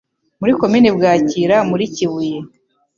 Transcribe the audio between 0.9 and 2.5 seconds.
Bwakira muri Kibuye